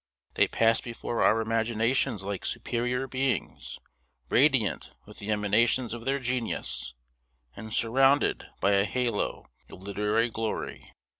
They 0.33 0.47
pass 0.47 0.81
before 0.81 1.21
our 1.21 1.41
imaginations 1.41 2.23
like 2.23 2.43
superior 2.43 3.05
beings, 3.05 3.77
radiant 4.31 4.89
with 5.05 5.19
the 5.19 5.29
emanations 5.29 5.93
of 5.93 6.05
their 6.05 6.17
genius, 6.17 6.95
and 7.55 7.71
surrounded 7.71 8.47
by 8.59 8.71
a 8.71 8.83
halo 8.85 9.51
of 9.69 9.83
literary 9.83 10.31
glory. 10.31 10.91